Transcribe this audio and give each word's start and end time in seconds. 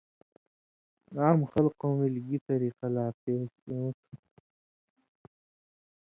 عام 1.19 1.39
خلقوں 1.51 1.93
ملیۡ 1.99 2.25
گی 2.27 2.37
طریۡقہ 2.45 2.87
لا 2.95 3.05
پیش 3.21 3.51
اېوں 3.69 3.89
تُھو 3.99 4.13